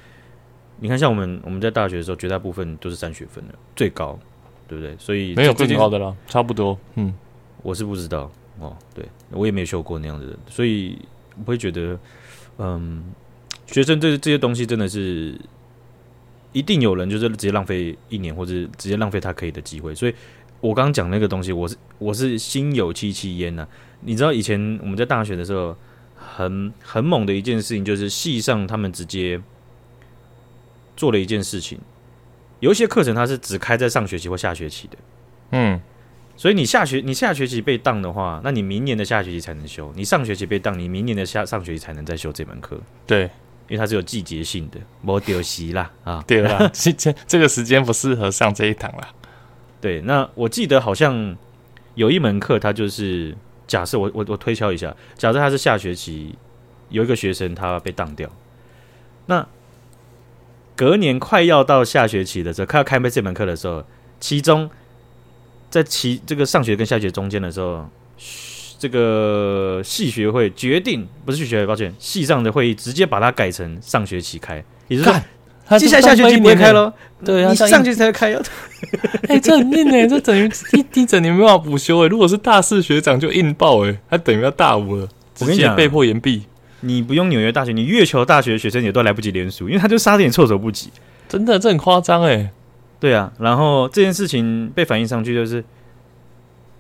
[0.79, 4.19] 你看，像我们我们在大学的时候，绝大部分都是三学分的，最高，
[4.67, 4.95] 对不对？
[4.97, 6.77] 所以没有更高的了，差不多。
[6.95, 7.13] 嗯，
[7.63, 10.97] 我是不知道哦，对我也没有修过那样子的，所以
[11.39, 11.99] 我会觉得，
[12.57, 13.03] 嗯，
[13.65, 15.39] 学生这这些东西真的是。
[16.53, 19.93] 一定有人就是直接浪费一年，或者直接浪费他可以的机会。
[19.93, 20.15] 所以，
[20.59, 23.67] 我刚刚讲那个东西，我是我是心有戚戚焉呐。
[24.01, 25.75] 你知道以前我们在大学的时候，
[26.15, 29.41] 很很猛的一件事情，就是系上他们直接
[30.95, 31.79] 做了一件事情。
[32.59, 34.97] 有一些课程它是只开在上学期或下学期的，
[35.51, 35.79] 嗯，
[36.35, 42.81] 所以你下学你下学期被当的话，那你明年的下学期才能修；你上学期被当，你明年的下上学期才能再修这门课。
[43.05, 43.23] 对，
[43.67, 49.07] 因为它是有季节性的，没丢席啦啊，对啦， 这这这个时间不适合上这一堂啦。
[49.79, 51.35] 对，那我记得好像
[51.95, 53.35] 有一门课，它就是
[53.65, 56.35] 假设我我我推敲一下，假设他是下学期
[56.89, 58.29] 有一个学生他被当掉，
[59.27, 59.47] 那
[60.75, 63.83] 隔年快要到下学期的时候，快要开这门课的时候，
[64.19, 64.69] 其中。
[65.69, 67.85] 在其这个上学跟下学中间的时候，
[68.79, 75.21] 这个系学会决定不是系学会，抱歉，系上的会议直接把它改成上学期开，也就是说，
[75.79, 76.93] 接下来下学期不会开喽。
[77.25, 78.41] 对啊，你上学期才开哟。
[79.27, 82.07] 哎、欸，这很硬哎，这等于 一一整年没办法补修哎。
[82.07, 86.43] 如果是大四学长就硬爆哎，他等于要大五了，直接被迫延毕。
[86.81, 90.91] 你不用纽约大学，你月球大学的学生也都来不及连署，因为他就差点措手不及。
[91.27, 92.51] 真的，这很夸张哎。
[92.99, 95.63] 对啊，然后这件事情被反映上去，就是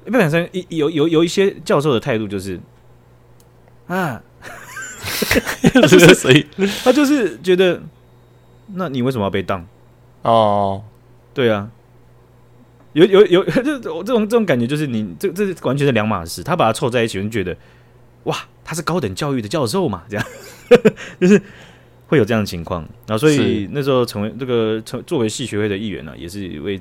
[0.05, 2.59] 被反映上有有有一些教授的态度就是
[3.87, 4.21] 啊，
[6.83, 7.81] 他就是觉得，
[8.73, 9.65] 那你为什么要被当？
[10.21, 10.83] 哦，
[11.33, 11.69] 对啊，
[12.93, 16.43] 有有有，就 这种这种感觉，就是你这这完全是两码事。
[16.43, 17.55] 他把它凑在一起，就觉得
[18.23, 20.25] 哇，他是高等教育的教授嘛，这样
[21.19, 21.41] 就是。
[22.09, 26.79] 会有这样的情况，然后所以那时候成为这个成作为系学会的一员呢、啊，也是为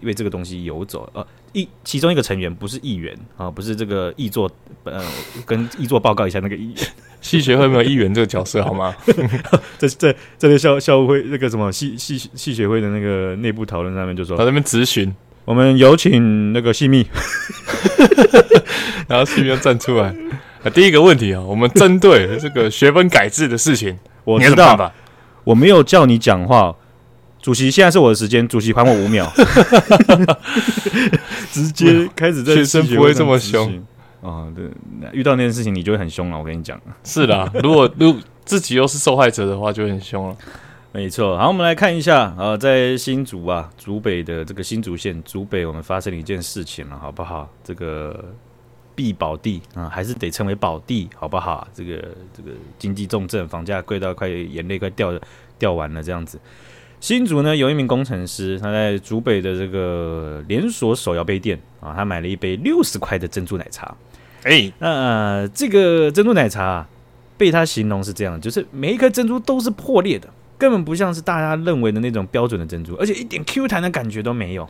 [0.00, 4.50] 为这个东西游走呃，一其中一个成员不是议员啊，不是这个议座
[4.84, 5.02] 呃，
[5.44, 6.86] 跟议座报告一下那个议员，
[7.20, 8.94] 系学会没有议员这个角色好吗？
[9.78, 17.06] 这这这个校校务会那个什么戏戏戏学会的那个内部讨论上面就说，他在那边咨询，我们有请那个戏密，
[19.08, 20.14] 然后戏密要站出来。
[20.64, 23.98] 啊，第一个问题啊，我们针对这个学分改制的事情。
[24.24, 24.92] 我知道，
[25.42, 26.72] 我没有叫你讲话，
[27.42, 29.30] 主席，现在是我的时间，主席还我五秒，
[31.50, 33.84] 直接开始在学生不会这么凶
[34.22, 34.46] 啊！
[34.54, 34.64] 对，
[35.12, 40.36] 遇到那件事情你就会很凶了，我跟你讲，是的， 如果如果自己又是受害者的话，就很凶了，
[40.92, 41.36] 没错。
[41.36, 47.50] 好，我们来看一下啊，在新竹啊，竹北的这个新竹县竹北，我们发生了一件事情了，好不好？
[47.64, 48.24] 这个。
[48.94, 51.66] 必保地啊，还是得称为保地，好不好？
[51.72, 51.96] 这个
[52.36, 55.18] 这个经济重镇，房价贵到快眼泪快掉
[55.58, 56.38] 掉完了这样子。
[57.02, 63.92] 新竹呢，有一名工程师，他在竹北的这个连锁手摇杯店啊，他买了一杯六十块的珍珠奶茶。
[64.44, 66.86] 哎、欸，那、呃、这个珍珠奶茶
[67.36, 74.62] 被他形容是这样，就是每一颗珍珠都是破裂的，根本不像是大家认为的那种标准的珍珠，而且一点 Q 弹的感觉都没有。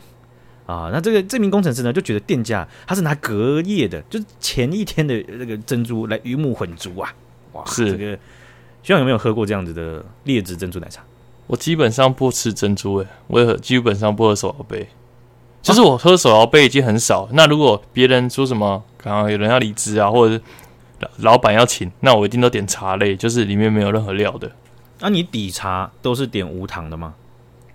[0.65, 7.13] 啊，那这个这名工程师呢，就觉得店家他是拿隔夜的，就是前一天的那个珍珠来鱼目混珠啊！
[7.51, 8.17] 哇，是这个，
[8.81, 11.03] 希望有没有喝过这样子的劣质珍珠奶茶？
[11.47, 14.87] 我基本上不吃珍珠诶，我也基本上不喝手摇杯，
[15.61, 17.27] 就是我喝手摇杯已经很少。
[17.33, 20.41] 那如果别人说什么，刚刚有人要离职啊，或者是
[21.17, 24.51] 老板要请，那我一定都点茶类，就是里面没有任何料的。
[24.99, 27.13] 那、啊、你底茶都是点无糖的吗？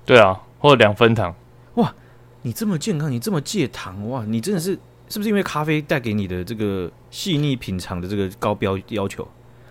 [0.06, 1.34] 对啊，或者两分糖。
[1.74, 1.94] 哇！
[2.42, 4.24] 你这么健康，你这么戒糖哇！
[4.26, 4.78] 你真的是
[5.08, 9.26] 是不是因为咖啡带给你的这个细腻品尝的这个高标要求？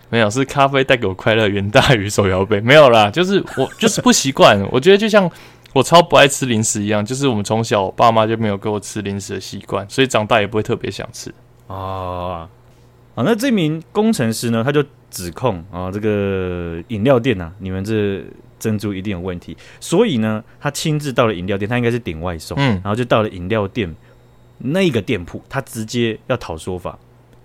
[0.09, 2.59] 没有，是咖啡带给我快乐远大于手摇杯。
[2.61, 4.59] 没有啦，就是我 就是不习惯。
[4.71, 5.29] 我觉得就像
[5.73, 11.29] 我超不爱吃零食一样，就是我们从小我爸妈就没有给我吃零食的习惯，所以长大也不会特别想吃
[11.67, 12.47] 啊。
[13.15, 18.23] 好，那这名工程师呢，他就指控啊，这个饮料店啊，你们这。
[18.59, 23.95] 珍珠一定有问题，所以呢，他亲自到了饮料店，他应该是点外送，嗯，然后就到了饮料店
[24.57, 26.97] 那个店铺，他直接要讨说法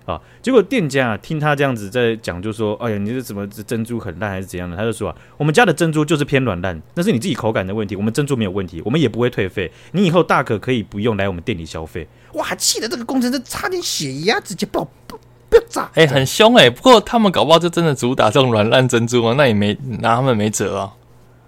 [0.05, 0.21] 啊。
[0.41, 15.19] 结果店家啊，听他这样子在讲，就说：“哎呀，你这怎么珍珠很烂还是怎样的？”他就说：“啊，我们家的珍珠就是偏软烂，那是你自己口感的问题，我们珍珠没有问题，我们也不会退费，你以后大可可以不用来我们店里消费。”哇，气得这个工程师差点血压直接爆爆
[15.51, 16.71] 爆炸，哎、欸，很凶哎、欸。
[16.71, 20.93] 不过他们搞不好就真的主打这种软烂珍珠啊，那也没拿他们没辙啊。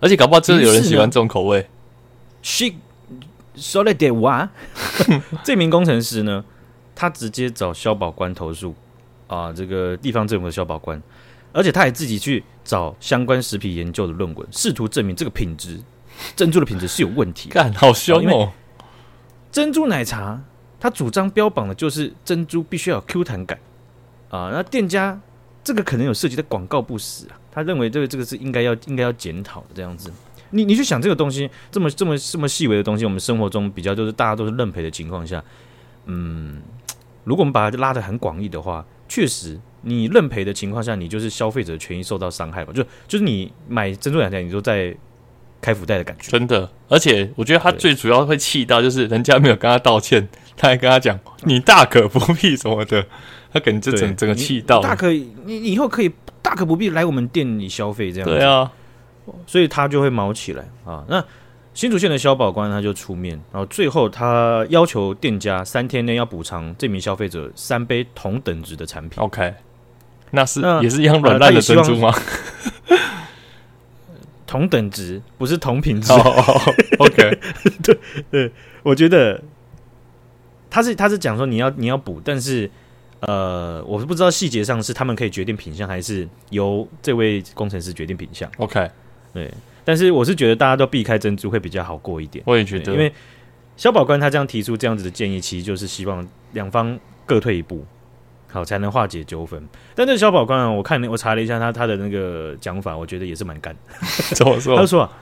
[0.01, 1.67] 而且搞不好真的有人喜欢这种口味。
[2.43, 2.75] She
[3.57, 4.51] 说了点哇，
[5.43, 6.45] 这名工程师呢，
[6.95, 8.75] 他直接找消保官投诉
[9.27, 11.03] 啊，这个地方政府的消保官，
[11.53, 15.81] 而且他也自己去找相关食品研究的论文，试图证明这个品质
[16.37, 17.49] 珍珠的品质是有问题。
[17.49, 18.53] 干，好凶哦！
[19.51, 20.41] 珍珠奶茶，
[20.79, 23.59] 他主张标榜的就是珍珠必须要有 Q 弹感
[24.31, 25.21] 啊，那店家
[25.63, 27.39] 这个可能有涉及的广告不实啊。
[27.53, 30.13] 他认为这个这个是应该要应该要检讨的这样子，
[30.51, 35.43] 你你去想这个东西这么这么这么细微的东西，我们生活中比较就是大家都是认赔的情况下，
[36.07, 36.61] 嗯，
[37.25, 42.73] 如果我们把它拉得很广义的话，确实你认赔的情况下，你就是消费者权益受到伤害嘛？
[42.73, 44.95] 就就是你买珍珠奶茶，你都在
[45.61, 46.71] 开福袋的感觉，真的。
[46.89, 53.05] 而且我觉得他最主要会气到就是人家没有跟他道歉，他还跟他讲：“你大可不必什么的。”
[53.53, 56.11] 他可能就整整个气到，大可以，你以后可以
[56.43, 58.35] 大可不必来我们店里消费这样子。
[58.35, 58.71] 对啊，
[59.47, 61.05] 所以他就会毛起来啊。
[61.09, 61.25] 那
[61.75, 69.23] 新竹县的消保官他就出面，然后最后他要求店家三天内要补偿这名消费者三杯同等值的产品。
[69.23, 69.53] OK，
[70.31, 72.15] 那是那也是一样软烂的珍珠吗？
[74.47, 76.13] 同等值不是同品质。
[76.13, 77.39] Oh, oh, oh, OK，
[77.83, 77.99] 对
[78.31, 79.43] 对，我觉得
[80.71, 82.71] 他是他是讲说你要你要补，但是。
[83.27, 88.51] 呃，我是不知道细节上是他们可以决定品相，还是由这位工程师决定品相。
[88.59, 88.87] OK，
[89.33, 89.51] 对，
[89.85, 92.43] 但是我是觉得大家都避开珍珠会比较好过一点。
[92.47, 93.13] 我也觉得，因为
[93.77, 97.85] 消保官他这样提出这样子的建议，其实就是希望两方各退一步，
[98.51, 99.63] 好才能化解纠纷。
[99.95, 103.77] 但这个消保官啊，我看我查了一下他他的那个讲法，我觉得也是蛮干。
[104.35, 104.77] 怎么说？
[104.77, 105.13] 他说啊，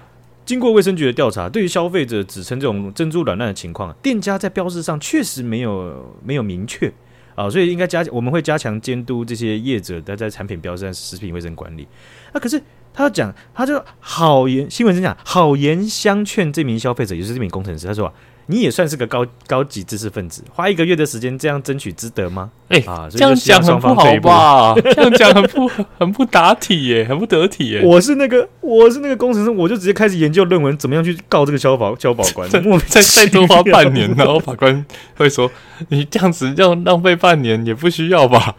[0.45, 6.93] 经过卫生局的调查，对于消费者指称这种珍珠软烂的情况，店家在标示上确实没有没有明确。
[7.35, 11.89] 啊、哦，所以应该加，我们会加强监督这些业者的在产品标示、食品卫生管理。
[12.31, 12.63] 那、啊、可是
[12.95, 17.87] 他要讲，他就好言新闻是讲好言相劝这名消费者，也是这名工程师。
[17.87, 18.13] 他说、啊
[18.47, 24.75] ：“你也算是个高高级知识分子，花一个月的时间这样争取，值得吗？”哎、欸，啊， 这样讲很不好吧？
[24.95, 27.83] 这样讲很不很不打体耶，很不得体耶。
[27.83, 32.49] 我是那个我是那个工程师，我就直接开始研究论文，怎么样去告这个消保消保官？
[32.87, 34.85] 再再多花半年，然后法官
[35.17, 35.51] 会说。
[35.89, 38.55] 你这样子要浪费半年也不需要吧？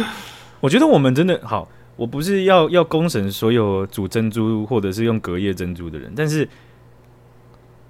[0.60, 1.66] 我觉得我们真的好，
[1.98, 6.48] 我不是要要公审所有煮珍珠或者是用隔夜珍珠的人，但是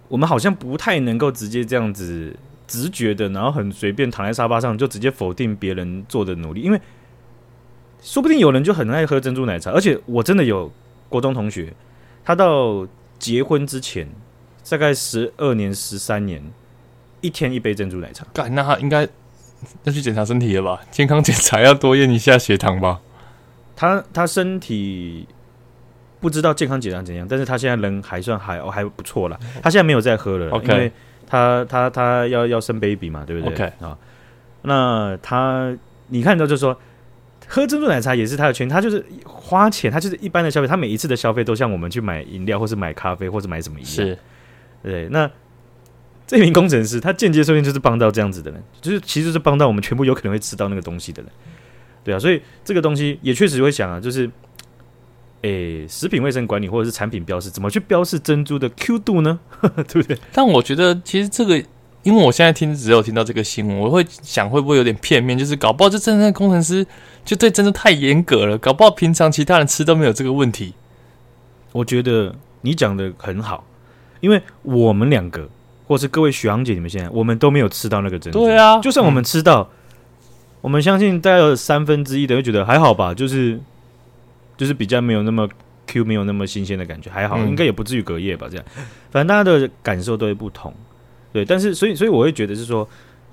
[0.08, 2.34] 我们好像不太能够直接这样子
[2.66, 6.80] 直觉的，然后很随便躺在沙发上就直接否定别人做的努力，因为
[8.02, 10.72] 说不定有人就很爱喝珍珠奶茶，而且我真的有
[11.08, 11.72] 国中同学，
[12.24, 14.08] 他到结婚之前
[14.68, 16.42] 大概十二年、十三年。
[17.20, 19.02] 一天一杯珍珠奶茶，干，那他应该
[19.82, 20.80] 要去检查身体了吧？
[20.92, 23.00] 健康检查要多验一下血糖吧？
[23.78, 25.24] 他他身体
[26.18, 29.38] 不知道健康检查怎样，但是他现在人还算还还不错了。
[29.62, 30.72] 他现在没有再喝了，okay.
[30.72, 30.92] 因为
[31.24, 33.96] 他他他要要生 baby 嘛，对不对啊，
[34.62, 35.72] 那他
[36.08, 36.76] 你看到就是说
[37.46, 44.18] 喝珍珠奶茶也是他的权，他就是花钱，他就是一般的消费，他每一次的消费都像我们去买饮料或是买咖啡或者买什么一样，是
[44.82, 45.30] 对那。
[46.26, 51.32] 这名工程师，他间接说不定就是帮到这样子的人，就是其实是帮到我们全部有可能会吃到那个东西的人，
[52.04, 54.30] 对啊，所以这个东西也确实会想啊，就是，
[55.42, 59.38] 诶，食品卫生管理或者是产品标示，怎么去标示珍珠的 Q 度呢？
[59.60, 60.16] 对不对？
[60.32, 61.56] 但我觉得其实这个，
[62.02, 66.86] 因为我现在听只有听到这个新闻，我会想会不会有点片面，就是搞不好这真正工程师
[67.24, 70.74] 就对珍珠太严格了，搞不好平常其他人吃都没有这个问题。
[71.72, 73.64] 我觉得你讲的很好，
[74.20, 75.48] 因为我们两个。
[75.88, 78.40] 或是各位学长姐，你们现在我们都没有吃到那个珍珠。
[78.40, 79.68] 对啊，就算我们吃到，嗯、
[80.60, 83.58] 我们相信大概有三分之一的会觉得还好吧，就是
[84.56, 85.48] 就是比较没有那么
[85.86, 88.46] Q，没有那么新鲜的感觉，还好，嗯、应该也不至于隔夜吧。
[88.50, 88.64] 这样，
[89.10, 90.74] 反正大家的感受都会不同。
[91.32, 92.88] 对，但是所以所以我会觉得是说，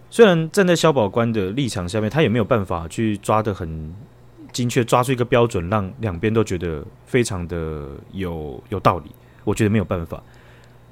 [0.10, 3.94] 虽然站在消保官的立场下面，他也没有办法去抓得很
[4.52, 9.12] 精确，抓出一个标准，让两边都觉得非常的有有道理。
[9.44, 10.22] 我觉得没有办法。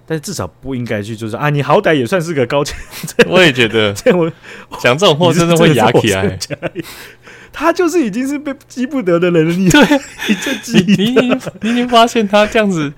[0.06, 2.74] 但是至少不应该去，就是啊，你好歹也算是个高级。
[3.28, 4.32] 我也觉得， 这我
[4.80, 6.38] 讲这种话真的会牙起来。
[7.52, 9.54] 他就是已经是被激不得的人了。
[9.54, 9.82] 你对，
[10.28, 12.92] 你这你你你已经发现他这样子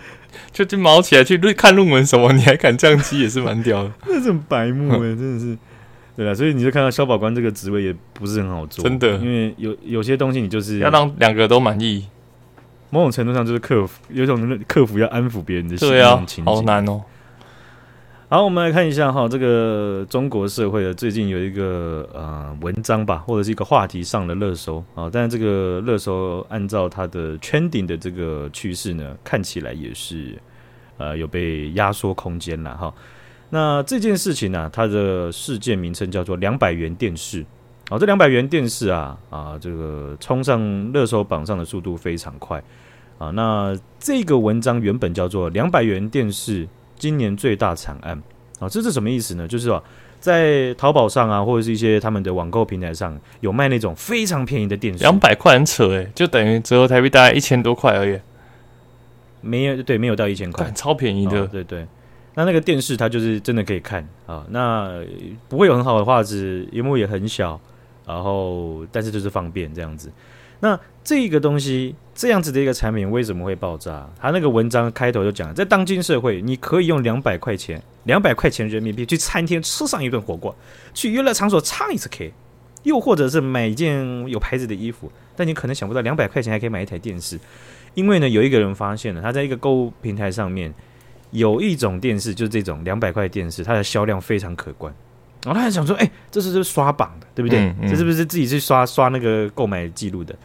[0.54, 3.91] 就就毛起来去看论文什么，你还敢这样激，也是蛮屌的。
[4.08, 5.58] 那种白目哎，真的是
[6.15, 6.34] 对啊。
[6.34, 12.06] 所以你就看到消保官这个职位也不是很好做，真的，因为有有些东西你就是要让两个都满意。
[12.96, 17.02] 某种程度上就是克服，有一种克服要安抚别人的心对啊，好难哦。
[18.30, 25.10] 好，我们来看一下哈，这个中国社会的最近有一个呃文章吧，或者是一个话题上了热搜啊。
[25.12, 30.34] 但是这个热搜按照它的 trending 的这个趋势呢，看起来也是
[30.98, 32.93] 呃有被压缩空间了哈。
[33.50, 37.46] 那这件事情呢、啊，它的事件名称叫做两百元电视。
[37.90, 42.62] 哦，这两百元电视啊啊，这个冲上热搜榜上的速度非常快。
[43.18, 46.68] 啊，那这个文章原本叫做“两百元电视
[46.98, 48.22] 今年最大惨案”
[48.60, 49.48] 啊，这是什么意思呢？
[49.48, 49.82] 就是说，
[50.20, 58.20] 在淘宝上啊，或者是一些他们的网购平台上有卖那种非常便宜的电视，两百块很扯诶，就等于折合台币大概一千多块而已。
[59.42, 61.42] 没有，对，没有到一千块，超便宜的。
[61.42, 61.88] 哦、对对，
[62.34, 65.02] 那那个电视它就是真的可以看啊，那
[65.48, 67.58] 不会有很好的画质，荧幕也很小，
[68.06, 70.12] 然后但是就是方便这样子。
[70.60, 74.10] 那这个东西这样子的一个产品为什么会爆炸？
[74.18, 80.56] 他那个文章开头就讲，在当今社会，你可以用两百块钱，两百块钱人民币去餐厅吃上一顿火锅，
[80.93, 82.34] 去娱乐场所唱一次 K，
[82.84, 87.38] 又或者是买一件有牌子的衣服，但你可能想不到，两百块钱还可以买一台电视。
[87.93, 90.74] 因为呢，有一个人发现了，他在一个购物平台上面
[91.32, 94.93] 有一种电视，就是这种两百块电视，它的销量非常可观。
[95.46, 97.60] 然后他还想说，哎，这是不是刷榜的，对不对？
[97.60, 100.36] 嗯嗯、这是不是自己去刷刷那个购买记录的？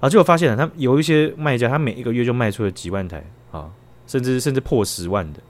[0.00, 3.70] 啊结果发现了，他有一些卖家，他每一个月就卖出了几万台啊，
[4.06, 5.40] 甚至甚至破十万的。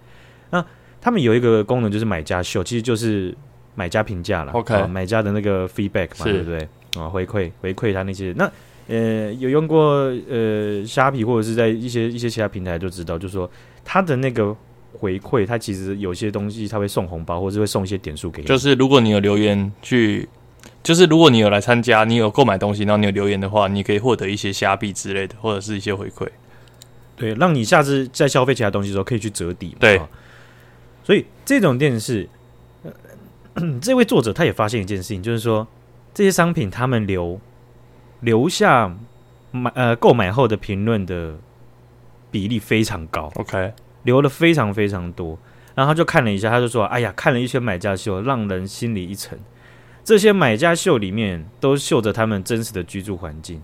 [0.50, 0.64] 那
[1.00, 3.36] 他们有一个功能就是买家秀，其实就是
[3.74, 4.52] 买家评价了。
[4.52, 6.68] OK，、啊、买家的那个 feedback 嘛，对不对？
[6.96, 8.32] 啊，回馈回馈他那些。
[8.36, 8.48] 那
[8.86, 13.50] 呃，有用过呃虾皮或者是在一些一些其他平台就知道，就是说
[13.84, 14.54] 他的那个
[14.98, 18.48] 回馈，他其实有些东西他会送红包，或者是会送一些点数给你。
[18.48, 20.28] 就是如果你有留言去。
[20.82, 26.28] 就是如果你有来参加，你有购买东西，然后你有留言的话，你可以获得一些虾币之类的，或者是一些回馈，
[27.16, 29.74] 对，让你下次在消费其他东西的时候可以去折抵。
[29.80, 29.98] 对，
[31.02, 32.28] 所以这种电视，
[32.82, 32.92] 呃，
[33.80, 35.66] 这位作者他也发现一件事情，就是说
[36.12, 37.40] 这些商品他们留
[38.20, 38.94] 留下
[39.52, 41.34] 买呃购买后的评论的
[42.30, 43.32] 比例非常高。
[43.36, 43.72] OK，
[44.04, 45.38] 留了非常非常多，
[45.74, 49.38] 然后他就看了一下，他就说：“哎呀，看了一圈买家秀，让人心里一沉。”
[50.04, 53.62] 这些买家秀里面都秀着他们真实的居住环境，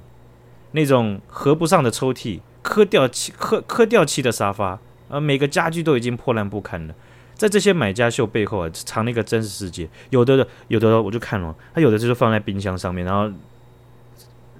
[0.72, 4.78] 那种合不上的抽屉、磕掉漆、磕磕掉漆的沙发，
[5.10, 6.94] 而每个家具都已经破烂不堪了。
[7.34, 9.88] 在这些买家秀背后啊，藏了一个真实世界。
[10.08, 13.30] 有的，有的我就看了，他有的就是放在冰箱上面，然后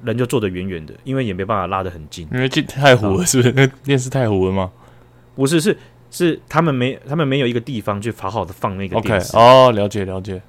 [0.03, 3.53] 人就坐得远远的，因为也没办法拉得很近，因为这太糊了，是不是？
[3.53, 4.71] 那电视太糊了吗？
[5.41, 5.77] 不是，是
[6.11, 9.33] 是他们没他们没有一个地方去好好的放那个电视。
[9.33, 9.39] Okay.
[9.39, 10.41] 哦，了解了解。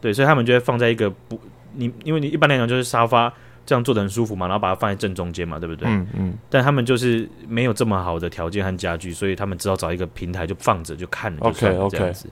[0.00, 1.40] 对，所以他们就会放在一个不，
[1.72, 3.32] 你因为你一般来讲就是沙发
[3.64, 5.88] 这样坐的很舒服嘛，然后把它放在正中间嘛，对不对？
[5.88, 6.38] 嗯嗯。
[6.50, 12.28] 但他们就是没有这么好的条件和家具，所以他们只好找一个平台就放着就看了就算了 OK 这样子。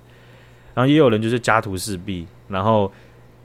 [0.75, 2.93] 然后也有人就是家徒四壁，然后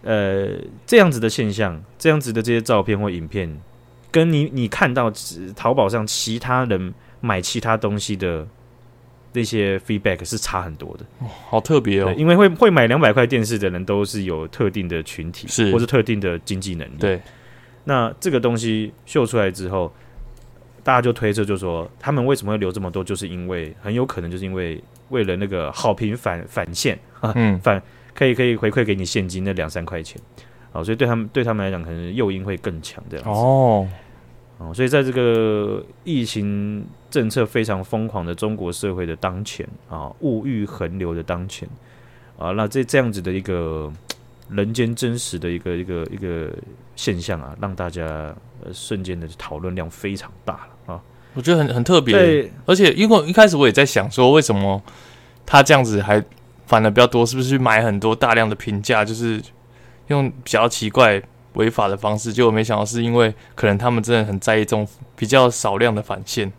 [0.04, 0.50] 呃
[0.86, 3.62] 这样子的现象，这样子的这些照片或影片，
[4.12, 5.12] 跟你你看到
[5.56, 8.48] 淘宝上其他人买其他东西的。
[9.32, 12.12] 那些 feedback 是差很多的，哦、好特别哦。
[12.18, 16.96] 因为会会买两百块电视的人都是有特定的群体，是或是特定的经济能力。
[17.00, 17.22] 对，
[17.84, 19.94] 那这个东西秀出来之后，
[20.84, 27.80] 大家就推测，就说他们为什么会留这么多，就是因为很有可能就是因为为了那个好评返返现啊， 嗯，返
[28.16, 30.20] 可以可以回馈给你现金那两三块钱，
[30.72, 33.88] 好，所以对他们对他们来讲，可能诱因会更强这样子哦。
[34.60, 41.66] 哦，所以在这个疫情政策非常疯狂的中国社会的当前啊，物欲横流的当前
[42.38, 43.90] 啊，那这这样子的一个
[44.50, 46.54] 人间真实的一个一个一个
[46.98, 48.04] 现象啊，让大家
[48.62, 51.02] 呃瞬间的讨论量非常大了啊。
[51.36, 54.84] 我觉得很很特别，而且因为一开始我也在想说，为什么
[55.46, 56.22] 他这样子还
[56.66, 59.42] 反而比较多，是不是去买很多大量的评价，就是
[60.08, 61.24] 用比较奇怪。
[61.54, 66.52] 违法的方式，结果没想到是因为可能他们真的很在意这种比较少量的返现。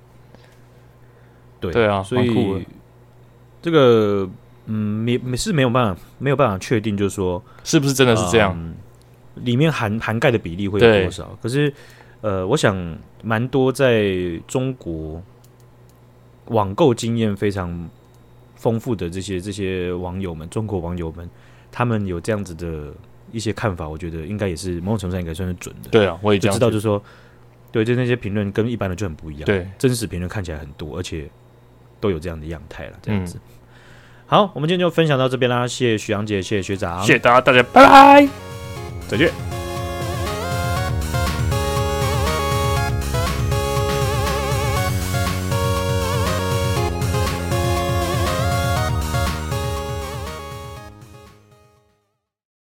[1.60, 2.66] 对对啊，所以
[3.62, 4.28] 这个
[4.66, 8.74] 嗯，没没是没有办法没有办法确定，就是说是不是真的是这样，嗯、
[9.36, 11.38] 里面涵涵盖的比例会有多少？
[11.40, 11.72] 可是
[12.20, 14.12] 呃，我想蛮多在
[14.48, 15.22] 中国
[16.46, 17.88] 网购经验非常
[18.56, 21.30] 丰富的这些这些网友们，中国网友们，
[21.70, 22.92] 他们有这样子的。
[23.32, 25.90] 一些看法，我觉得应该也是某种程度上应该算是准的。
[25.90, 27.02] 对啊，我也知道，就是说，
[27.72, 29.44] 对，就那些评论跟一般的就很不一样。
[29.44, 31.28] 对，真实评论看起来很多，而且
[32.00, 33.36] 都有这样的样态了，这样子。
[33.36, 33.54] 嗯、
[34.26, 38.28] 好，我们今天就分享到这边啦，谢谢徐阳姐，谢谢学长，谢谢大家，大家拜拜，
[39.08, 39.59] 再见。